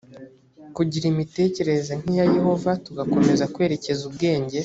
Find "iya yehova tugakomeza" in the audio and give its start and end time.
2.13-3.49